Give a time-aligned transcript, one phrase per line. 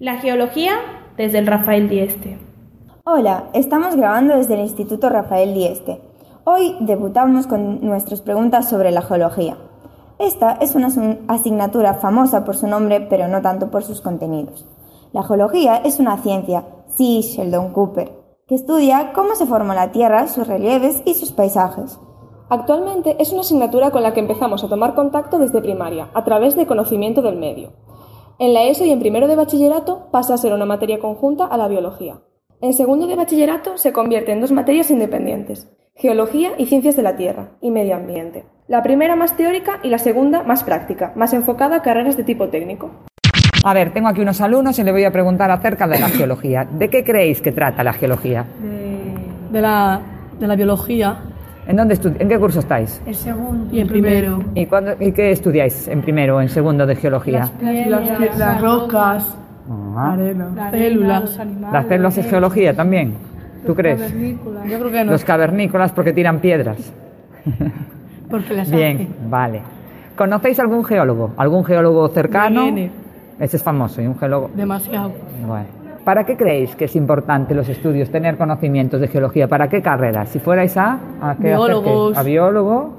[0.00, 0.72] La geología
[1.18, 2.38] desde el Rafael Dieste.
[3.04, 6.00] Hola, estamos grabando desde el Instituto Rafael Dieste.
[6.44, 9.58] Hoy debutamos con nuestras preguntas sobre la geología.
[10.18, 10.88] Esta es una
[11.28, 14.66] asignatura famosa por su nombre, pero no tanto por sus contenidos.
[15.12, 16.64] La geología es una ciencia,
[16.96, 18.10] sí, Sheldon Cooper,
[18.48, 21.98] que estudia cómo se forma la Tierra, sus relieves y sus paisajes.
[22.48, 26.56] Actualmente es una asignatura con la que empezamos a tomar contacto desde primaria, a través
[26.56, 27.72] de conocimiento del medio.
[28.40, 31.58] En la ESO y en primero de bachillerato pasa a ser una materia conjunta a
[31.58, 32.20] la biología.
[32.62, 37.16] En segundo de bachillerato se convierte en dos materias independientes, geología y ciencias de la
[37.16, 38.46] Tierra y medio ambiente.
[38.66, 42.48] La primera más teórica y la segunda más práctica, más enfocada a carreras de tipo
[42.48, 42.90] técnico.
[43.62, 46.64] A ver, tengo aquí unos alumnos y les voy a preguntar acerca de la geología.
[46.64, 48.46] ¿De qué creéis que trata la geología?
[49.52, 50.00] De la,
[50.38, 51.24] de la biología.
[51.66, 53.00] ¿En, dónde ¿En qué curso estáis?
[53.06, 53.74] En segundo.
[53.74, 54.42] Y en primero.
[54.54, 57.50] ¿Y, cuándo, ¿Y qué estudiáis en primero o en segundo de geología?
[57.60, 57.86] Las,
[58.20, 59.36] las, las rocas,
[59.70, 60.12] Ah.
[60.14, 61.38] arena, células.
[61.72, 63.14] ¿Las células es geología también?
[63.64, 64.00] ¿Tú crees?
[64.68, 65.12] Yo creo que no.
[65.12, 66.92] Los cavernícolas porque tiran piedras.
[68.28, 69.62] Porque las Bien, vale.
[70.16, 71.32] ¿Conocéis algún geólogo?
[71.36, 72.64] ¿Algún geólogo cercano?
[72.64, 72.90] Viene.
[73.38, 74.50] Ese es famoso y un geólogo.
[74.54, 75.12] Demasiado.
[75.46, 75.79] Bueno.
[76.04, 79.48] ¿Para qué creéis que es importante los estudios, tener conocimientos de geología?
[79.48, 80.30] ¿Para qué carreras?
[80.30, 80.98] Si fuerais a...
[81.20, 82.12] ¿A qué Biólogos.
[82.12, 82.18] acerquéis?
[82.18, 82.92] ¿A biólogo?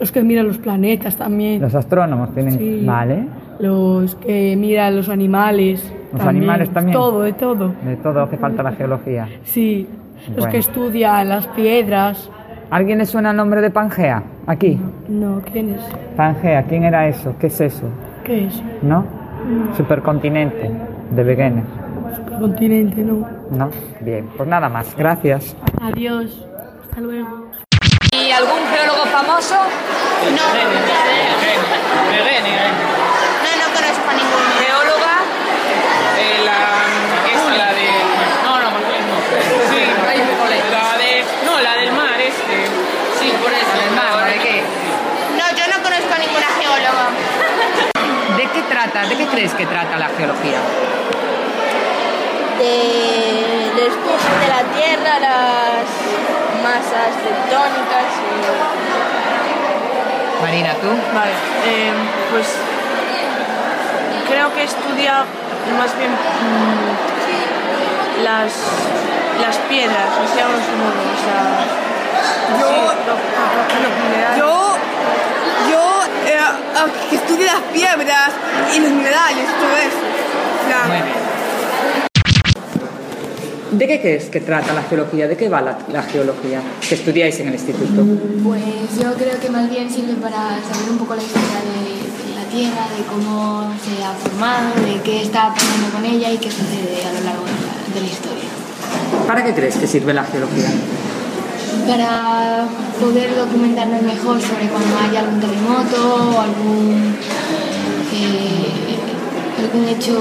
[0.00, 1.60] Los que miran los planetas también.
[1.62, 2.58] Los astrónomos tienen...
[2.58, 2.82] Sí.
[2.84, 3.26] Vale.
[3.60, 5.92] Los que miran los animales.
[6.12, 6.92] Los animales también.
[6.96, 7.72] Todo, de todo.
[7.84, 9.28] De todo hace falta la geología.
[9.44, 9.86] Sí.
[10.28, 10.52] Los Bueno.
[10.52, 12.30] que estudian las piedras.
[12.70, 14.22] ¿Alguien le suena el nombre de Pangea?
[14.46, 14.78] Aquí.
[15.08, 15.80] No, ¿quién es?
[16.16, 17.34] Pangea, ¿quién era eso?
[17.38, 17.84] ¿Qué es eso?
[18.24, 18.62] ¿Qué es?
[18.82, 19.04] ¿No?
[19.76, 20.70] Supercontinente
[21.10, 21.64] de Wegener.
[22.38, 23.26] Continente, no.
[23.50, 23.70] ¿No?
[24.00, 24.94] Bien, pues nada más.
[24.96, 25.56] Gracias.
[25.80, 26.46] Adiós.
[26.82, 27.48] Hasta luego.
[28.12, 29.54] ¿Y algún geólogo famoso?
[29.54, 30.44] No,
[33.58, 34.48] no conozco a ninguno.
[34.58, 35.14] ¿Geóloga?
[36.18, 36.58] Eh, la,
[37.32, 37.88] esta, la de...
[38.44, 39.16] No, no, no, no.
[39.70, 39.80] Sí,
[40.70, 41.10] la de...
[41.44, 42.56] No, la del mar, este.
[43.18, 44.62] Sí, por eso, del mar, ¿de qué?
[45.38, 47.06] No, yo no conozco a ninguna geóloga.
[48.36, 49.08] ¿De qué trata?
[49.08, 50.58] ¿De qué crees que trata la geología?
[52.58, 55.86] De estudios de la Tierra, las
[56.62, 58.06] masas tectónicas
[60.42, 60.88] Marina, ¿tú?
[61.14, 61.32] Vale,
[61.66, 61.92] eh,
[62.30, 62.46] pues
[64.28, 65.24] creo que estudia
[65.78, 68.52] más bien mm, las,
[69.40, 71.42] las piedras, o sea, los modos, o sea,
[72.60, 73.18] Yo- sí, lo-.
[74.38, 74.52] Yo,
[75.70, 75.82] yo
[76.26, 76.40] eh,
[77.38, 78.30] estudio las piedras
[78.74, 79.98] y los minerales, todo eso.
[83.70, 85.28] ¿De qué crees que trata la geología?
[85.28, 88.02] ¿De qué va la, la geología que estudiáis en el instituto?
[88.42, 88.62] Pues
[89.00, 92.44] yo creo que más bien sirve para saber un poco la historia de, de la
[92.50, 97.04] Tierra, de cómo se ha formado, de qué está pasando con ella y qué sucede
[97.06, 98.48] a lo largo de la, de la historia.
[99.26, 100.70] ¿Para qué crees que sirve la geología?
[101.86, 102.64] Para
[103.00, 107.14] poder documentarnos mejor sobre cuando haya algún terremoto o algún,
[108.12, 108.98] eh,
[109.58, 110.18] algún hecho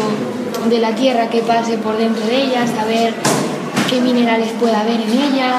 [0.70, 3.14] de la Tierra que pase por dentro de ella, saber
[3.90, 5.52] qué minerales puede haber en ella,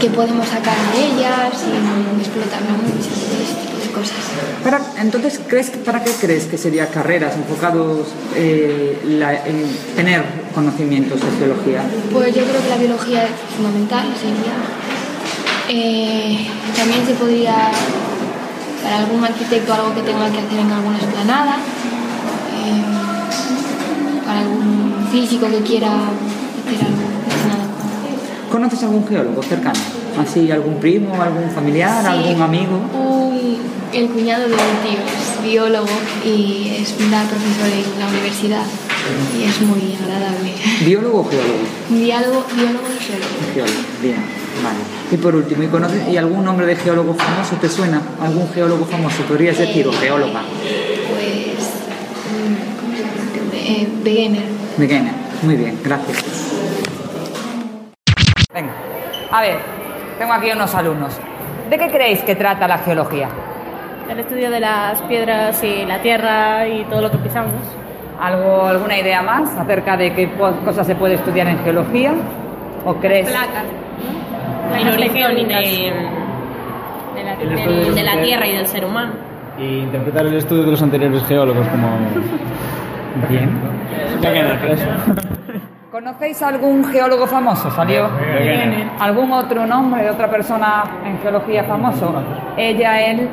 [0.00, 4.18] qué podemos sacar de ellas sin explotarnos mucho, tipo de cosas.
[4.64, 9.64] Para, entonces, ¿crees, ¿para qué crees que sería carreras enfocados eh, la- en
[9.94, 10.22] tener
[10.54, 11.82] conocimientos de geología?
[12.12, 14.56] Pues yo creo que la biología es fundamental, sería.
[15.68, 16.46] Eh,
[16.76, 17.54] también se podría,
[18.82, 22.82] para algún arquitecto, algo que tenga que hacer en alguna esplanada, eh,
[24.26, 27.04] para algún físico que quiera hacer algo
[28.50, 29.78] ¿Conoces algún geólogo cercano?
[30.20, 32.08] ¿Así algún primo, algún familiar, Sí.
[32.08, 32.80] algún amigo?
[32.94, 33.58] Un-
[33.92, 35.86] el cuñado de mi tío es biólogo
[36.24, 36.94] y es
[37.28, 38.62] profesor en la universidad
[39.38, 40.52] y es muy agradable.
[40.84, 41.64] ¿Biólogo o geólogo?
[41.90, 43.34] Biólogo, biólogo y geólogo.
[43.54, 44.24] Geólogo, bien,
[44.62, 44.78] vale.
[45.10, 48.00] Y por último, ¿y, conoces, ¿y algún nombre de geólogo famoso te suena?
[48.20, 49.22] ¿Algún geólogo famoso?
[49.24, 50.42] ¿Podrías decir o geóloga?
[51.10, 51.70] Pues
[53.52, 54.44] mm, beginner.
[54.76, 55.12] Beginner.
[55.42, 56.24] Muy bien, gracias.
[58.52, 58.72] Venga,
[59.30, 59.58] a ver,
[60.18, 61.14] tengo aquí unos alumnos.
[61.68, 63.28] ¿De qué creéis que trata la geología?
[64.08, 67.52] El estudio de las piedras y la tierra y todo lo que pisamos.
[68.20, 70.30] ¿Algo, ¿Alguna idea más acerca de qué
[70.64, 72.12] cosas se puede estudiar en geología?
[72.84, 73.28] ¿O crees?
[73.28, 73.64] Placas.
[74.78, 75.92] El origen de,
[77.14, 77.48] de la, del-
[77.86, 79.12] de de la tierra y del ser humano.
[79.58, 81.88] Y interpretar el estudio de los anteriores geólogos como...
[83.28, 83.50] Bien.
[84.20, 84.86] Beginner, eso.
[85.92, 87.70] ¿Conocéis algún geólogo famoso?
[87.70, 88.08] ¿Salió?
[88.98, 92.12] ¿Algún otro nombre de otra persona en geología famoso?
[92.56, 93.28] Ella, él.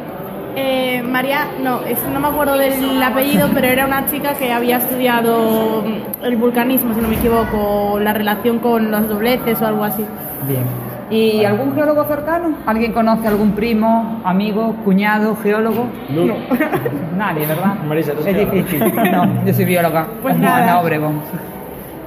[0.56, 4.78] Eh, María, no, es- no me acuerdo del apellido, pero era una chica que había
[4.78, 9.84] estudiado mm, el vulcanismo, si no me equivoco, la relación con los dobleces o algo
[9.86, 10.06] así.
[10.48, 10.64] Bien.
[11.12, 12.54] ¿Y algún geólogo cercano?
[12.66, 15.86] ¿Alguien conoce algún primo, amigo, cuñado, geólogo?
[16.10, 16.34] No.
[17.18, 17.76] Nadie, ¿verdad?
[17.88, 18.80] Marisa, ¿tú es difícil.
[19.12, 20.08] No, yo soy bióloga.
[20.22, 20.64] Pues como nada.
[20.64, 21.20] Ana Obregón.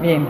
[0.01, 0.27] Bien.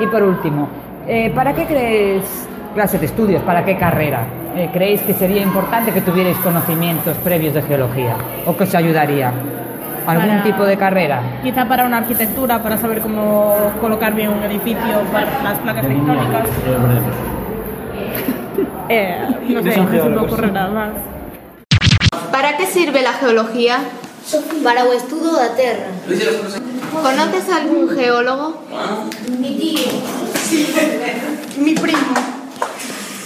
[0.00, 0.68] Y por último,
[1.06, 3.42] eh, ¿para qué crees clase de estudios?
[3.42, 4.24] ¿Para qué carrera?
[4.56, 8.14] Eh, ¿Creéis que sería importante que tuvierais conocimientos previos de geología?
[8.46, 9.32] ¿O que os ayudaría?
[10.06, 11.20] ¿Algún Para- tipo de carrera?
[11.42, 16.48] Quizá para una arquitectura, para saber cómo colocar bien un edificio, para las placas tectónicas.
[18.88, 19.16] Eh,
[19.48, 20.90] no sé, no se me ocurre nada más.
[22.30, 23.78] Para que sirve la geología?
[24.62, 25.86] Para o estudo da terra.
[26.92, 28.62] Conoces algún geólogo?
[29.38, 29.90] Mi tío.
[31.56, 32.14] Mi primo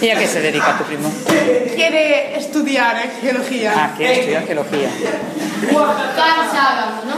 [0.01, 1.11] ¿Y a qué se dedica tu primo?
[1.75, 3.73] quiere estudiar geología.
[3.75, 4.89] Ah, quiere estudiar geología.
[6.15, 7.17] Carl Sagan, ¿no?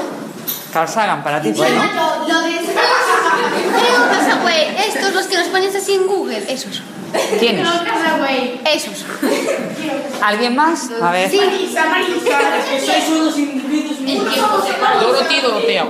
[0.73, 1.83] Carl Sagan, para ti, bueno.
[1.93, 2.57] Lo, lo de...
[2.57, 6.81] Creo que güey, estos los que nos pones así en Google, esos.
[7.39, 7.67] ¿Quiénes?
[8.73, 9.05] Esos.
[10.21, 10.89] ¿Alguien más?
[11.01, 11.29] A ver.
[11.29, 11.39] Sí.
[15.01, 15.87] Dorothy y Dorotea.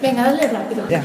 [0.00, 0.88] Venga, dale rápido.
[0.88, 1.04] Ya.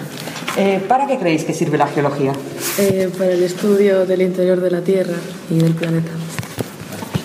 [0.58, 2.32] Eh, ¿Para qué creéis que sirve la geología?
[2.80, 5.18] Eh, para el estudio del interior de la Tierra
[5.50, 6.12] y del planeta.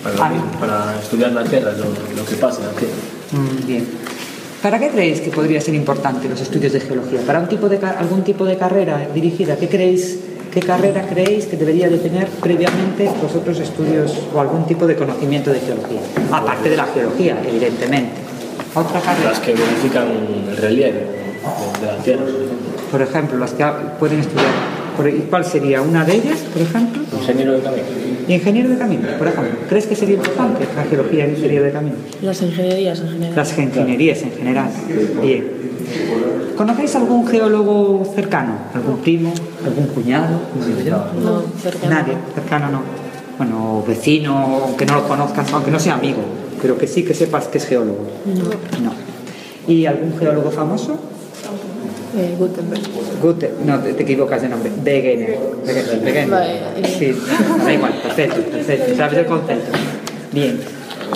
[0.03, 0.29] Para,
[0.59, 2.93] para estudiar la Tierra, lo, lo que pasa en la Tierra.
[3.31, 3.87] Mm, bien.
[4.61, 7.21] ¿Para qué creéis que podría ser importante los estudios de geología?
[7.25, 9.55] ¿Para un tipo de algún tipo de carrera dirigida?
[9.57, 10.19] ¿Qué creéis?
[10.53, 15.51] ¿Qué carrera creéis que debería de tener previamente vosotros estudios o algún tipo de conocimiento
[15.51, 16.01] de geología?
[16.31, 18.21] Aparte de la geología, evidentemente.
[18.75, 19.31] Otra carrera.
[19.31, 20.09] Las que verifican
[20.47, 21.07] el relieve
[21.81, 22.25] de, la Tierra,
[22.91, 23.39] por ejemplo.
[23.39, 23.65] Las que
[23.97, 24.72] pueden estudiar.
[25.07, 27.01] ¿Y ¿Cuál sería una de ellas, por ejemplo?
[27.11, 27.83] Ingeniero de camino.
[28.27, 29.53] Ingeniero de caminos, por ejemplo.
[29.67, 31.97] ¿Crees que sería importante la geología en ingeniero de caminos?
[32.21, 33.35] Las ingenierías en general.
[33.35, 34.69] Las ingenierías en general.
[35.21, 35.47] Bien.
[36.55, 38.53] ¿Conocéis algún geólogo cercano?
[38.73, 39.33] ¿Algún primo?
[39.65, 40.39] ¿Algún cuñado?
[41.21, 41.93] No, cercano.
[41.93, 42.81] Nadie, cercano no.
[43.37, 46.21] Bueno, vecino, aunque no lo conozcas, aunque no sea amigo,
[46.61, 48.07] pero que sí que sepas que es geólogo.
[48.25, 48.43] No.
[48.83, 48.93] No.
[49.67, 50.99] ¿Y algún geólogo famoso?
[52.15, 52.81] Eh, Gutenberg.
[53.21, 54.71] Gute, no, te, te equivocas de nombre.
[54.85, 55.39] Wegener.
[55.65, 56.29] Wegener.
[56.77, 56.95] Eh.
[56.99, 57.15] Sí,
[57.63, 58.95] da igual, perfecto, perfecto.
[58.95, 59.71] Sabes el concepto.
[60.31, 60.59] Bien.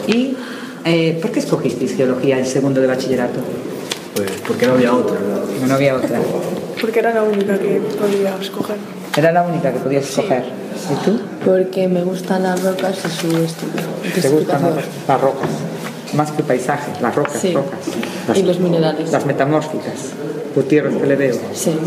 [0.08, 0.36] ¿Y
[0.86, 3.40] eh, por qué escogisteis geología en segundo de bachillerato?
[4.16, 5.18] Pues porque no había otra.
[5.20, 6.20] No, no había otra.
[6.82, 8.78] Porque era la única que podía escoger.
[9.16, 10.44] Era la única que podías escoger.
[10.46, 11.20] ¿Y tú?
[11.46, 13.84] Porque me gustan las rocas y su estudio.
[14.04, 14.62] y ¿Te gustan
[15.08, 15.50] las rocas?
[16.17, 17.53] Más que el paisaje, las rocas, Sí.
[17.53, 17.79] rocas.
[18.36, 19.12] Y los minerales.
[19.12, 20.13] Las metamórficas.
[20.55, 21.36] Gutiérrez que le veo.
[21.53, 21.77] Sí.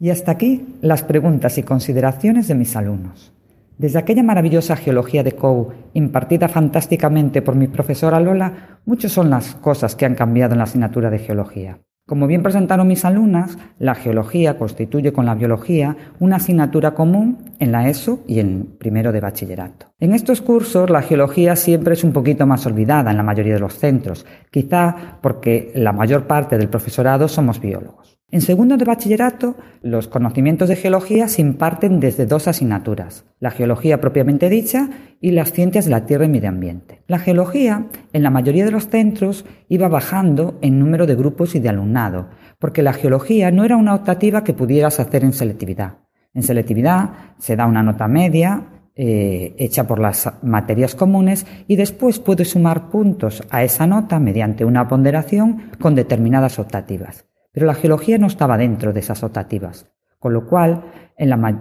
[0.00, 3.32] Y hasta aquí las preguntas y consideraciones de mis alumnos.
[3.78, 9.54] Desde aquella maravillosa geología de COU, impartida fantásticamente por mi profesora Lola, muchas son las
[9.54, 11.78] cosas que han cambiado en la asignatura de geología.
[12.12, 17.72] Como bien presentaron mis alumnas, la geología constituye con la biología una asignatura común en
[17.72, 19.86] la ESO y en primero de bachillerato.
[19.98, 23.60] En estos cursos la geología siempre es un poquito más olvidada en la mayoría de
[23.60, 28.11] los centros, quizá porque la mayor parte del profesorado somos biólogos.
[28.32, 34.00] En segundo de bachillerato, los conocimientos de geología se imparten desde dos asignaturas, la geología
[34.00, 34.88] propiamente dicha
[35.20, 37.02] y las ciencias de la Tierra y medio ambiente.
[37.08, 41.60] La geología, en la mayoría de los centros, iba bajando en número de grupos y
[41.60, 45.98] de alumnado, porque la geología no era una optativa que pudieras hacer en selectividad.
[46.32, 52.18] En selectividad se da una nota media eh, hecha por las materias comunes y después
[52.18, 57.26] puedes sumar puntos a esa nota mediante una ponderación con determinadas optativas.
[57.52, 59.86] Pero la geología no estaba dentro de esas optativas,
[60.18, 60.84] con lo cual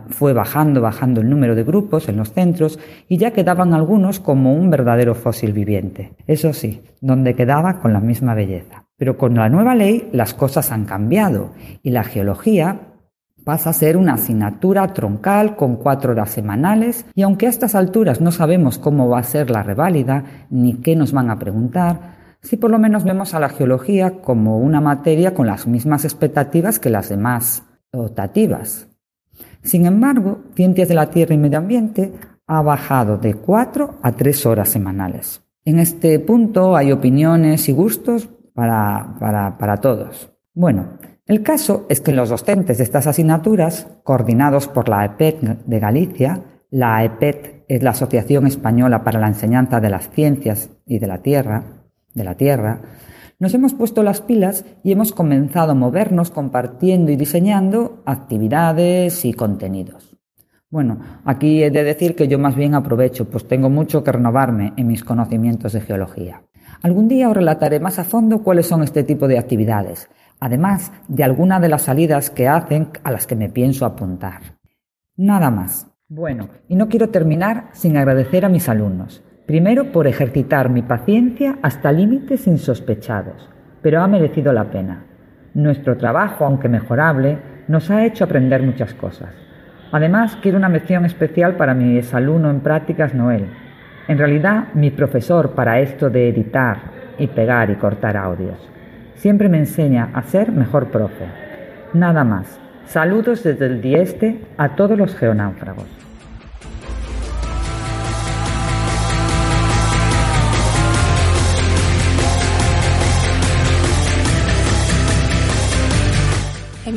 [0.09, 4.53] fue bajando, bajando el número de grupos en los centros y ya quedaban algunos como
[4.53, 6.13] un verdadero fósil viviente.
[6.25, 8.85] Eso sí, donde quedaba con la misma belleza.
[8.97, 11.51] Pero con la nueva ley las cosas han cambiado
[11.83, 12.91] y la geología
[13.43, 18.21] pasa a ser una asignatura troncal con cuatro horas semanales y aunque a estas alturas
[18.21, 22.57] no sabemos cómo va a ser la reválida ni qué nos van a preguntar, si
[22.57, 26.89] por lo menos vemos a la geología como una materia con las mismas expectativas que
[26.89, 28.87] las demás optativas.
[29.61, 32.13] Sin embargo, Ciencias de la Tierra y Medio Ambiente
[32.47, 35.43] ha bajado de 4 a 3 horas semanales.
[35.63, 40.31] En este punto hay opiniones y gustos para, para, para todos.
[40.53, 45.79] Bueno, el caso es que los docentes de estas asignaturas, coordinados por la EPET de
[45.79, 51.07] Galicia, la EPET es la Asociación Española para la Enseñanza de las Ciencias y de
[51.07, 51.80] la Tierra,
[52.13, 52.81] de la Tierra,
[53.39, 59.33] nos hemos puesto las pilas y hemos comenzado a movernos compartiendo y diseñando actividades y
[59.33, 60.15] contenidos.
[60.69, 64.73] Bueno, aquí he de decir que yo más bien aprovecho, pues tengo mucho que renovarme
[64.77, 66.43] en mis conocimientos de geología.
[66.81, 71.23] Algún día os relataré más a fondo cuáles son este tipo de actividades, además de
[71.23, 74.59] algunas de las salidas que hacen a las que me pienso apuntar.
[75.17, 75.87] Nada más.
[76.07, 79.23] Bueno, y no quiero terminar sin agradecer a mis alumnos.
[79.45, 83.49] Primero por ejercitar mi paciencia hasta límites insospechados,
[83.81, 85.03] pero ha merecido la pena.
[85.53, 89.29] Nuestro trabajo, aunque mejorable, nos ha hecho aprender muchas cosas.
[89.91, 93.47] Además, quiero una mención especial para mi exalumno en prácticas Noel.
[94.07, 96.77] En realidad, mi profesor para esto de editar
[97.17, 98.69] y pegar y cortar audios.
[99.15, 101.25] Siempre me enseña a ser mejor profe.
[101.93, 102.59] Nada más.
[102.85, 106.10] Saludos desde el Dieste a todos los geonáufragos.